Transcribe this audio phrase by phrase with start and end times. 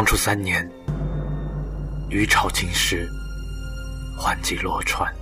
[0.00, 0.66] 当初三年，
[2.08, 3.06] 余朝进士，
[4.18, 5.14] 还籍洛川。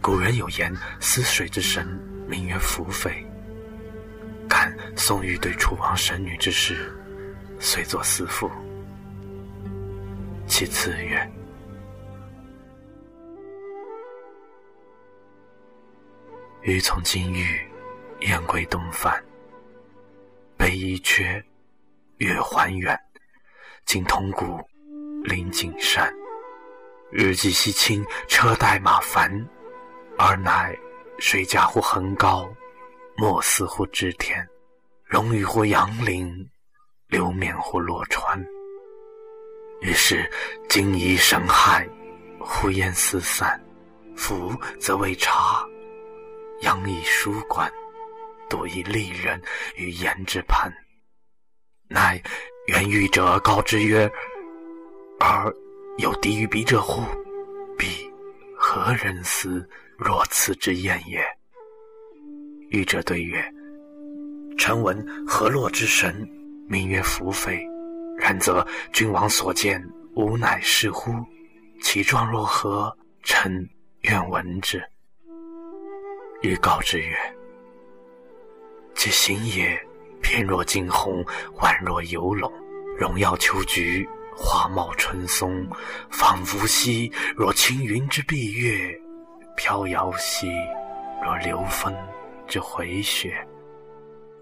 [0.00, 1.86] 古人有言：“思水之神，
[2.26, 3.22] 名曰宓妃。”
[4.48, 6.90] 感宋玉对楚王神女之事，
[7.60, 8.50] 遂作思赋。
[10.46, 11.30] 其次曰
[16.64, 17.60] ：“鱼从金玉，
[18.20, 19.22] 燕归东返。
[20.56, 21.44] 北夷阙，
[22.18, 22.98] 月还远。
[23.84, 24.58] 今通古，
[25.22, 26.12] 临景山。
[27.10, 29.30] 日既西倾，车带马烦。
[30.18, 30.74] 尔乃
[31.18, 32.48] 水驾乎横高，
[33.16, 34.46] 莫似乎织田。
[35.04, 36.48] 荣辱乎杨陵，
[37.08, 38.42] 流绵乎洛川。”
[39.82, 40.30] 于是
[40.70, 41.86] 惊疑神骇，
[42.40, 43.62] 呼烟四散。
[44.16, 44.50] 夫
[44.80, 45.62] 则为茶，
[46.62, 47.70] 阳以书馆，
[48.48, 49.40] 笃以利人
[49.74, 50.72] 于言之畔。
[51.88, 52.20] 乃
[52.66, 54.10] 原欲者告之曰
[55.20, 55.54] ：“而
[55.98, 57.02] 有敌于彼者乎？
[57.78, 57.86] 彼
[58.56, 61.24] 何人思若此之言也？”
[62.70, 63.42] 欲者对曰
[64.58, 66.28] ：“臣闻河洛之神，
[66.68, 67.64] 名曰宓妃。”
[68.18, 69.82] 然则君王所见，
[70.14, 71.12] 吾乃是乎？
[71.82, 72.96] 其状若何？
[73.22, 73.68] 臣
[74.02, 74.82] 愿闻之。
[76.40, 77.14] 欲告之曰
[78.94, 79.78] ：“其行也，
[80.28, 81.24] 翩若惊鸿，
[81.60, 82.52] 宛若游龙，
[82.98, 84.04] 荣耀秋菊，
[84.36, 85.64] 花茂春松，
[86.10, 88.92] 仿佛兮若轻云之蔽月，
[89.56, 90.48] 飘摇兮
[91.22, 91.94] 若流风
[92.48, 93.36] 之回雪。”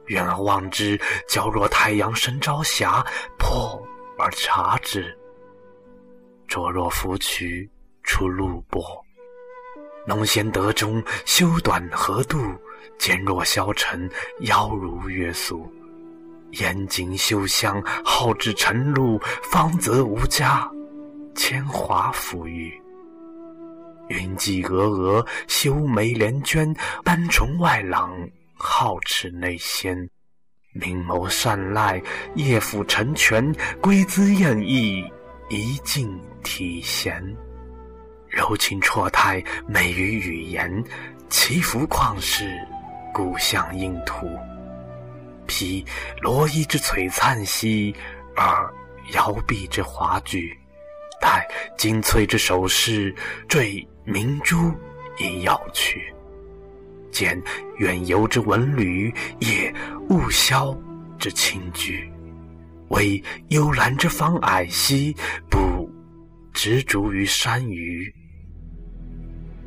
[0.08, 0.96] 远而望之，
[1.28, 3.04] 皎若太阳升朝霞；
[3.38, 3.78] 破
[4.18, 5.14] 而察之，
[6.48, 7.68] 灼若芙蕖
[8.02, 9.03] 出露波。
[10.06, 12.38] 浓鲜德中，修短合度；
[12.98, 14.08] 坚若削沉，
[14.40, 15.66] 腰如月素。
[16.52, 19.18] 严谨修香，好至晨露，
[19.50, 20.70] 芳泽无加，
[21.34, 22.72] 铅华馥郁。
[24.08, 28.12] 云髻峨峨，修眉连娟，斑重外朗。
[28.56, 30.08] 皓齿内鲜，
[30.74, 32.00] 明眸善睐，
[32.34, 35.02] 夜抚成泉，归姿艳逸，
[35.48, 37.20] 一静体闲。
[38.34, 40.82] 柔情绰态，美于语言，
[41.28, 42.50] 其服旷世，
[43.12, 44.28] 故乡印图。
[45.46, 45.84] 披
[46.20, 47.94] 罗衣之璀璨兮，
[48.34, 48.74] 而
[49.12, 50.58] 摇臂之华举，
[51.20, 51.46] 戴
[51.78, 53.14] 金翠之首饰，
[53.48, 54.72] 缀明珠
[55.18, 56.02] 以耀躯。
[57.12, 57.40] 见
[57.76, 59.72] 远游之文旅，也
[60.08, 60.76] 雾霄
[61.20, 62.10] 之清居，
[62.88, 65.14] 为幽兰之芳霭兮，
[65.48, 65.88] 不
[66.52, 68.12] 执着于山隅。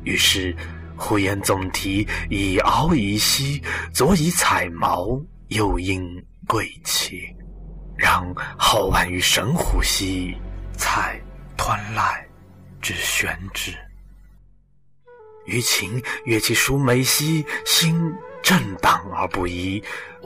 [0.04, 0.54] 于是
[0.96, 6.02] 呼言总提，以敖以兮，左以彩毛，右应
[6.46, 7.22] 贵气，
[7.96, 10.36] 让好玩于神虎兮，
[10.76, 11.20] 采
[11.56, 12.26] 湍赖
[12.80, 13.72] 之玄之。
[15.46, 17.98] 于情悦其淑美兮，心
[18.42, 19.82] 震荡而不移。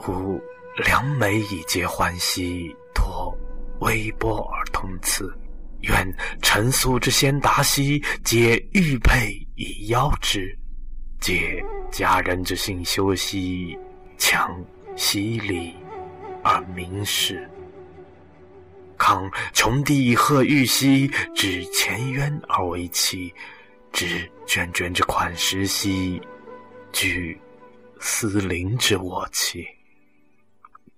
[0.07, 0.41] 吾
[0.85, 3.33] 良美以结欢兮，托
[3.79, 5.33] 微波而通次。
[5.83, 10.41] 愿陈苏之先达兮，皆玉佩以邀之；
[11.19, 13.77] 皆佳人之性修兮，
[14.17, 14.63] 强
[14.95, 15.73] 犀礼
[16.43, 17.49] 而明示。
[18.97, 23.33] 康穷帝以贺玉兮，指前渊而为妻。
[23.91, 26.19] 知涓涓之款时兮，
[26.91, 27.39] 具
[27.99, 29.61] 丝绫之卧气；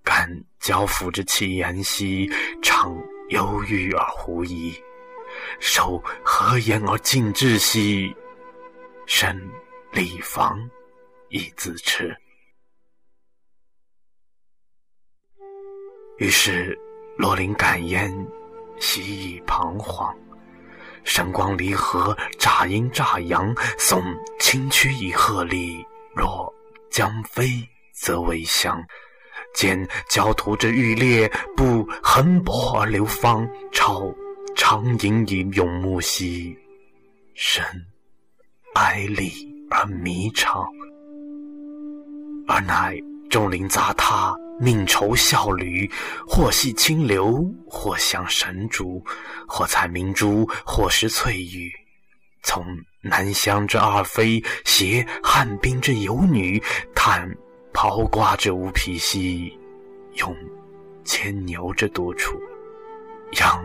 [0.04, 0.30] 感
[0.60, 2.30] 交付之气言兮，
[2.62, 2.96] 常
[3.30, 4.74] 忧郁而狐疑；
[5.60, 8.16] 守和颜而敬之兮，
[9.06, 9.40] 身
[9.92, 10.58] 礼防
[11.30, 12.16] 以自持。
[16.18, 16.78] 于是
[17.18, 18.12] 罗琳感焉，
[18.80, 20.16] 喜以彷徨。
[21.04, 24.02] 神光离合，乍阴乍阳；送
[24.40, 25.86] 清曲以鹤唳。
[26.16, 26.54] 若
[26.90, 28.82] 将飞，则为香。
[29.56, 34.14] 见焦土之欲裂，不横薄而流芳；超
[34.56, 36.56] 长吟以咏木兮，
[37.34, 37.64] 深
[38.76, 39.32] 哀厉
[39.72, 40.66] 而弥长。
[42.48, 42.96] 而乃
[43.30, 44.36] 众灵杂沓。
[44.58, 45.86] 命愁笑侣，
[46.26, 49.04] 或系清流，或向神竹，
[49.46, 51.70] 或采明珠，或食翠玉。
[52.42, 52.66] 从
[53.02, 56.58] 南乡之二妃，携汉滨之游女，
[56.96, 57.30] 叹
[57.76, 59.52] 刨瓜之无皮兮，
[60.14, 60.34] 用
[61.04, 62.40] 牵牛之独处，
[63.34, 63.62] 养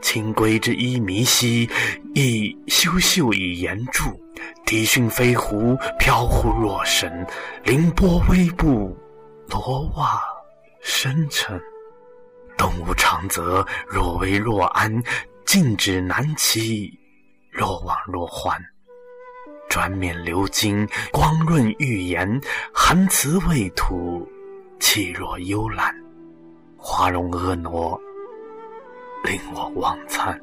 [0.00, 1.70] 清规之衣靡兮，
[2.12, 4.02] 亦修秀以言著。
[4.66, 7.24] 笛讯飞狐，飘忽若神，
[7.62, 8.96] 凌波微步，
[9.48, 10.20] 罗袜。
[10.80, 11.60] 深沉，
[12.58, 15.00] 东吴长泽，若为若安，
[15.46, 16.92] 静止难期，
[17.48, 18.60] 若往若还。
[19.72, 22.38] 转面流金，光润玉颜，
[22.74, 24.30] 含词未吐，
[24.78, 25.90] 气若幽兰。
[26.76, 27.98] 花容婀娜，
[29.24, 30.38] 令我忘餐。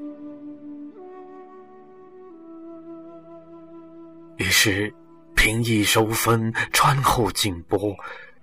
[4.38, 4.92] 于是
[5.36, 7.96] 平易收分，穿后静波，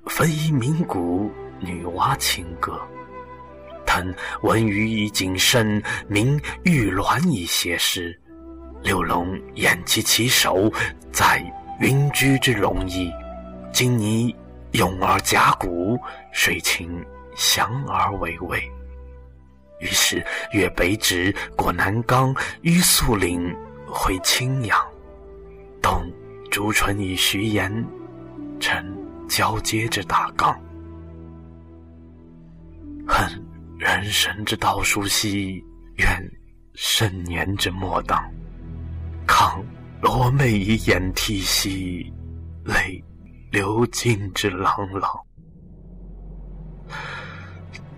[0.05, 1.29] 分一名古
[1.59, 2.81] 女娲情歌。
[3.85, 8.17] 腾文鱼以谨慎，明玉鸾以写诗。
[8.87, 10.73] 六龙偃其其首，
[11.11, 11.43] 在
[11.81, 13.13] 云居之龙翼。
[13.73, 14.33] 今你
[14.75, 15.99] 咏而甲骨，
[16.33, 17.05] 水情
[17.35, 18.63] 祥而巍巍。
[19.81, 23.53] 于是越北直，过南冈，于肃岭，
[23.89, 24.79] 回青阳。
[25.83, 26.09] 东
[26.49, 27.85] 朱唇以徐言，
[28.61, 28.97] 成
[29.29, 30.57] 交接之大纲。
[33.05, 33.45] 恨
[33.81, 35.61] 人生之道殊稀，
[35.97, 36.09] 愿
[36.75, 38.25] 盛年之莫当。
[39.39, 39.63] 抗
[40.01, 42.11] 罗眉以掩涕兮，
[42.65, 43.05] 泪
[43.51, 45.11] 流尽之朗朗。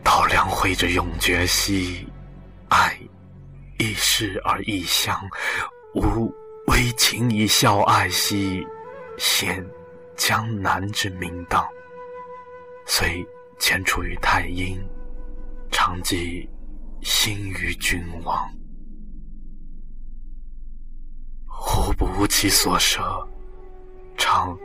[0.02, 2.05] 稻粱蕙之永绝兮，
[2.70, 2.99] 爱
[3.79, 5.17] 一世而异乡。
[5.94, 6.29] 吾
[6.67, 8.67] 为情以孝爱兮，
[9.17, 9.64] 献
[10.17, 11.64] 江南之名荡。
[12.85, 13.25] 虽
[13.61, 14.76] 潜处于太阴，
[15.70, 16.50] 常寄
[17.00, 18.52] 心于君王。
[21.80, 23.00] 忽不其所舍，
[24.16, 24.58] 常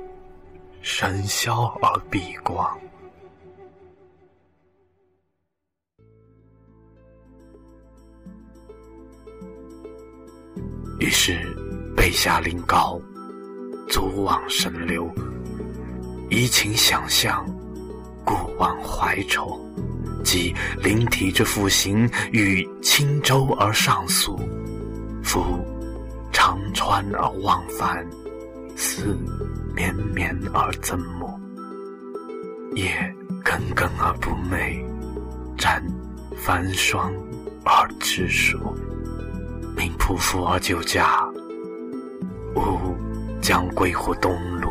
[0.82, 2.68] 神霄而避光。
[11.00, 11.40] 于是
[11.96, 13.00] 背下临高，
[13.88, 15.08] 足往神流，
[16.32, 17.46] 移情想象，
[18.26, 19.60] 故往怀愁。
[20.24, 24.36] 即灵体之复形，与轻舟而上溯，
[25.24, 25.44] 夫。
[26.34, 28.06] 长川而忘返，
[28.76, 29.16] 思
[29.74, 31.40] 绵绵而增暮。
[32.76, 32.92] 夜
[33.44, 34.84] 耿耿而不寐，
[35.58, 35.82] 沾
[36.36, 37.14] 繁霜
[37.64, 38.58] 而知暑。
[39.78, 41.24] 命仆夫而救驾，
[42.56, 42.96] 吾
[43.42, 44.70] 将归乎东路。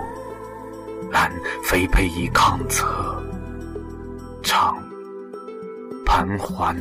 [1.11, 1.31] 然
[1.63, 3.23] 非佩以抗策，
[4.43, 4.77] 常
[6.07, 6.75] 盘桓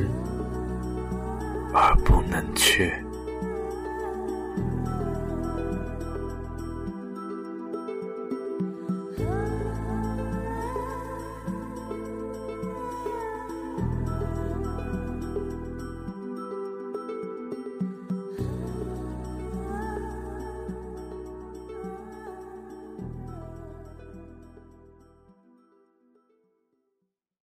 [1.73, 2.91] 而不能却。